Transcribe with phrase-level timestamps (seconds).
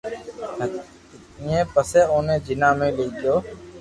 [1.39, 3.35] ھتي پسي اوني جناح ۾ لئي گيو